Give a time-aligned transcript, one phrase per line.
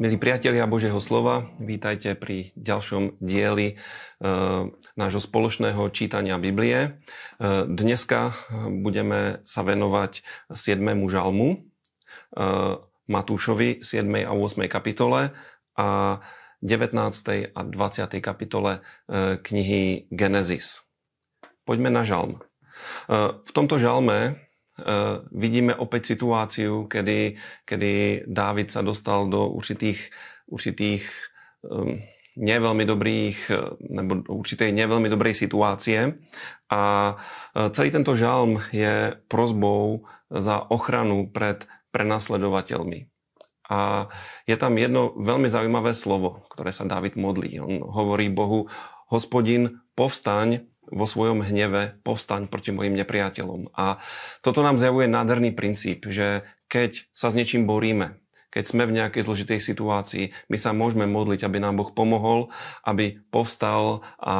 [0.00, 4.32] Milí priatelia Božieho slova, vítajte pri ďalšom dieli e,
[4.96, 6.80] nášho spoločného čítania Biblie.
[6.80, 6.88] E,
[7.68, 8.32] dneska
[8.80, 10.24] budeme sa venovať
[10.56, 10.80] 7.
[11.04, 11.56] žalmu e,
[13.12, 14.24] Matúšovi 7.
[14.24, 14.72] a 8.
[14.72, 15.36] kapitole
[15.76, 15.88] a
[16.64, 17.52] 19.
[17.52, 18.24] a 20.
[18.24, 20.80] kapitole e, knihy Genesis.
[21.68, 22.40] Poďme na žalm.
[22.40, 24.48] E, v tomto žalme
[25.34, 30.10] vidíme opäť situáciu, kedy, kedy Dávid sa dostal do určitých,
[30.48, 31.04] určitých
[31.64, 32.00] um,
[32.40, 33.58] neveľmi dobrých, eh,
[33.92, 36.16] nebo určitej neveľmi dobrej situácie.
[36.70, 37.14] A
[37.74, 43.10] celý tento žalm je prozbou za ochranu pred prenasledovateľmi.
[43.70, 44.10] A
[44.46, 47.58] je tam jedno veľmi zaujímavé slovo, ktoré sa Dávid modlí.
[47.62, 48.66] On hovorí Bohu,
[49.10, 53.72] hospodin, povstaň, vo svojom hneve povstaň proti mojim nepriateľom.
[53.74, 54.02] A
[54.44, 59.22] toto nám zjavuje nádherný princíp, že keď sa s niečím boríme, keď sme v nejakej
[59.30, 62.50] zložitej situácii, my sa môžeme modliť, aby nám Boh pomohol,
[62.82, 64.36] aby povstal a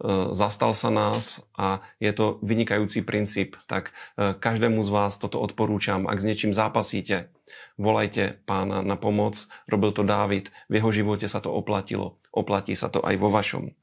[0.00, 3.60] e, zastal sa nás a je to vynikajúci princíp.
[3.68, 6.08] Tak e, každému z vás toto odporúčam.
[6.08, 7.28] Ak s niečím zápasíte,
[7.76, 9.44] volajte pána na pomoc.
[9.68, 12.16] Robil to Dávid, v jeho živote sa to oplatilo.
[12.32, 13.76] Oplatí sa to aj vo vašom.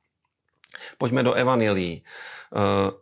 [0.98, 1.96] Poďme do Evangelii.
[1.96, 2.02] E,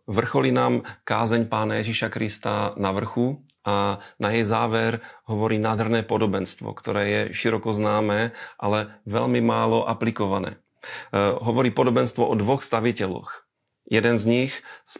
[0.05, 6.69] vrcholí nám kázeň pána Ježiša Krista na vrchu a na jej záver hovorí nádherné podobenstvo,
[6.77, 10.57] ktoré je široko známe, ale veľmi málo aplikované.
[10.57, 10.57] E,
[11.17, 13.45] hovorí podobenstvo o dvoch staviteľoch.
[13.89, 14.51] Jeden z nich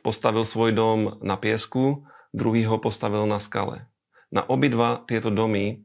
[0.02, 3.90] postavil svoj dom na piesku, druhý ho postavil na skale.
[4.34, 5.76] Na obidva tieto domy e,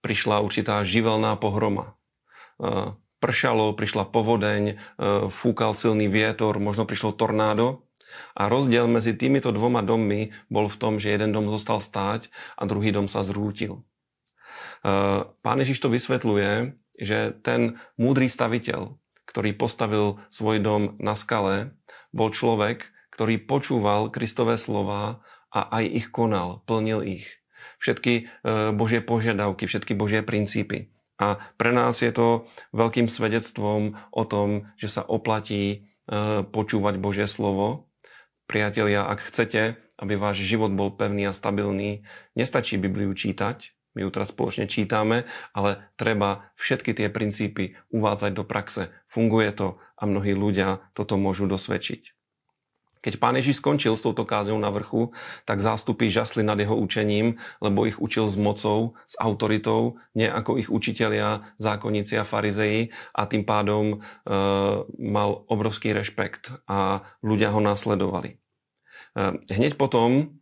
[0.00, 1.96] prišla určitá živelná pohroma
[3.20, 4.74] pršalo, prišla povodeň, e,
[5.28, 7.84] fúkal silný vietor, možno prišlo tornádo.
[8.34, 12.66] A rozdiel medzi týmito dvoma dommi bol v tom, že jeden dom zostal stáť a
[12.66, 13.86] druhý dom sa zrútil.
[14.82, 14.90] E,
[15.30, 18.98] pán Ježiš to vysvetľuje, že ten múdry staviteľ,
[19.30, 21.76] ktorý postavil svoj dom na skale,
[22.10, 25.22] bol človek, ktorý počúval Kristové slova
[25.54, 27.40] a aj ich konal, plnil ich.
[27.78, 28.22] Všetky e,
[28.72, 30.90] Božie požiadavky, všetky Božie princípy.
[31.20, 35.78] A pre nás je to veľkým svedectvom o tom, že sa oplatí e,
[36.48, 37.92] počúvať Božie slovo.
[38.48, 44.10] Priatelia, ak chcete, aby váš život bol pevný a stabilný, nestačí Bibliu čítať, my ju
[44.14, 48.88] teraz spoločne čítame, ale treba všetky tie princípy uvádzať do praxe.
[49.10, 52.19] Funguje to a mnohí ľudia toto môžu dosvedčiť.
[53.00, 55.12] Keď pán Ježiš skončil s touto kázňou na vrchu,
[55.48, 60.60] tak zástupy žasli nad jeho učením, lebo ich učil s mocou, s autoritou, nie ako
[60.60, 63.96] ich učitelia, zákonníci a farizeji a tým pádom e,
[64.96, 68.36] mal obrovský rešpekt a ľudia ho následovali.
[68.36, 70.39] E, hneď potom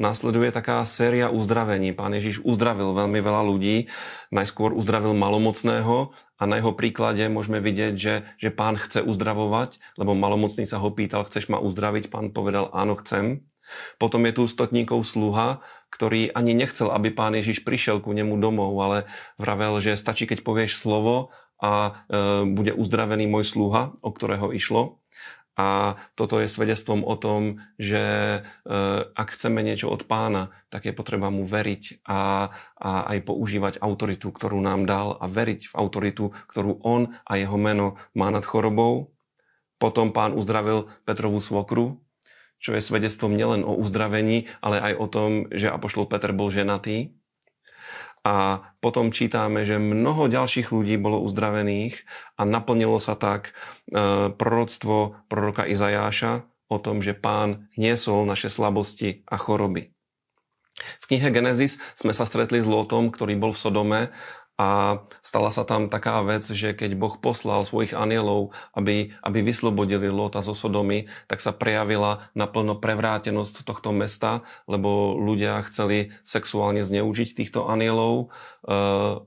[0.00, 1.92] následuje taká séria uzdravení.
[1.92, 3.92] Pán Ježiš uzdravil veľmi veľa ľudí,
[4.32, 10.16] najskôr uzdravil malomocného a na jeho príklade môžeme vidieť, že, že pán chce uzdravovať, lebo
[10.16, 12.10] malomocný sa ho pýtal, chceš ma uzdraviť?
[12.10, 13.46] Pán povedal, áno, chcem.
[14.00, 15.62] Potom je tu stotníkov sluha,
[15.92, 19.06] ktorý ani nechcel, aby pán Ježiš prišiel ku nemu domov, ale
[19.38, 21.30] vravel, že stačí, keď povieš slovo
[21.62, 25.01] a e, bude uzdravený môj sluha, o ktorého išlo.
[25.52, 28.40] A toto je svedectvom o tom, že e,
[29.12, 32.48] ak chceme niečo od pána, tak je potreba mu veriť a,
[32.80, 37.60] a aj používať autoritu, ktorú nám dal a veriť v autoritu, ktorú on a jeho
[37.60, 39.12] meno má nad chorobou.
[39.76, 42.00] Potom pán uzdravil Petrovú svokru,
[42.56, 47.12] čo je svedectvom nielen o uzdravení, ale aj o tom, že Apoštol Peter bol ženatý
[48.22, 52.06] a potom čítame, že mnoho ďalších ľudí bolo uzdravených
[52.38, 53.50] a naplnilo sa tak
[53.90, 59.90] e, proroctvo proroka Izajáša o tom, že pán hniesol naše slabosti a choroby.
[61.02, 64.00] V knihe Genesis sme sa stretli s Lotom, ktorý bol v Sodome
[64.62, 70.06] a stala sa tam taká vec, že keď Boh poslal svojich anielov, aby, aby vyslobodili
[70.06, 77.34] Lota zo Sodomy, tak sa prejavila naplno prevrátenosť tohto mesta, lebo ľudia chceli sexuálne zneužiť
[77.34, 78.30] týchto anielov.
[78.62, 78.78] E,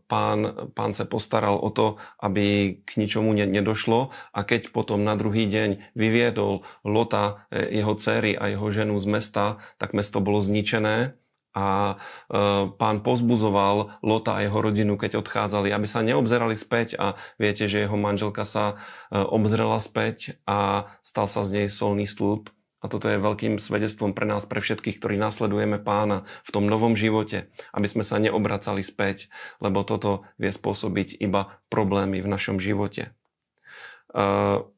[0.08, 5.52] pán, pán sa postaral o to, aby k ničomu nedošlo a keď potom na druhý
[5.52, 11.20] deň vyviedol Lota, e, jeho céry a jeho ženu z mesta, tak mesto bolo zničené
[11.56, 11.96] a
[12.28, 17.72] e, pán pozbuzoval Lota a jeho rodinu, keď odchádzali, aby sa neobzerali späť a viete,
[17.72, 18.75] že jeho manželka sa
[19.07, 22.52] e, obzrela späť a stal sa z nej solný stĺp.
[22.84, 26.94] A toto je veľkým svedectvom pre nás, pre všetkých, ktorí nasledujeme pána v tom novom
[26.94, 33.10] živote, aby sme sa neobracali späť, lebo toto vie spôsobiť iba problémy v našom živote.
[34.13, 34.69] Uh,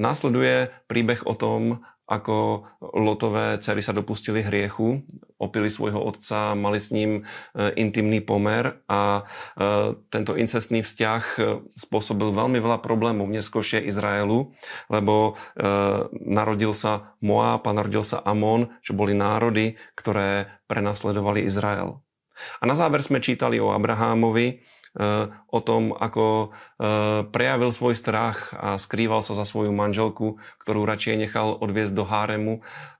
[0.00, 2.62] následuje príbeh o tom, ako
[2.94, 5.02] Lotové dcery sa dopustili hriechu,
[5.42, 7.22] opili svojho otca, mali s ním e,
[7.76, 9.62] intimný pomer a e,
[10.08, 11.40] tento incestný vzťah e,
[11.74, 14.54] spôsobil veľmi veľa problémov v neskôršie Izraelu,
[14.86, 15.34] lebo
[16.14, 22.00] narodil sa Moab a narodil sa Amon, čo boli národy, ktoré prenasledovali Izrael.
[22.60, 24.60] A na záver sme čítali o Abrahámovi,
[25.52, 31.20] o tom, ako eh, prejavil svoj strach a skrýval sa za svoju manželku, ktorú radšej
[31.20, 32.54] nechal odviezť do háremu,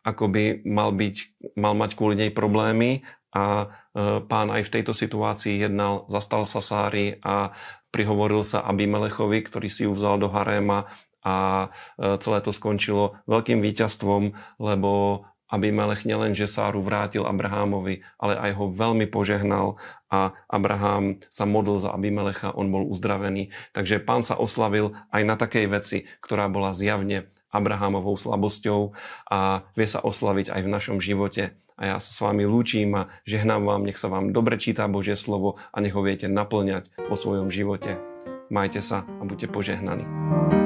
[0.05, 1.17] ako by mal, byť,
[1.57, 3.01] mal mať kvôli nej problémy.
[3.33, 7.57] A eh, pán aj v tejto situácii jednal, zastal sa Sári a
[7.89, 10.93] prihovoril sa Abimelechovi, ktorý si ju vzal do haréma
[11.27, 11.67] a
[12.23, 14.31] celé to skončilo veľkým víťazstvom,
[14.63, 19.79] lebo Abimelech nielenže Sáru vrátil Abrahámovi, ale aj ho veľmi požehnal
[20.11, 23.55] a Abraham sa modlil za Abimelecha, on bol uzdravený.
[23.71, 28.93] Takže pán sa oslavil aj na takej veci, ktorá bola zjavne Abrahámovou slabosťou
[29.31, 31.55] a vie sa oslaviť aj v našom živote.
[31.77, 35.15] A ja sa s vami lúčim a žehnám vám, nech sa vám dobre číta Božie
[35.15, 38.01] slovo a nech ho viete naplňať vo svojom živote.
[38.49, 40.66] Majte sa a buďte požehnaní.